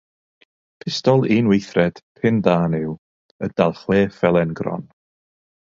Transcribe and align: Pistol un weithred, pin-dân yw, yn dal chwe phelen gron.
Pistol 0.83 1.21
un 1.35 1.51
weithred, 1.51 2.01
pin-dân 2.19 2.79
yw, 2.81 2.99
yn 3.45 3.55
dal 3.57 3.73
chwe 3.83 4.01
phelen 4.19 4.51
gron. 4.61 4.83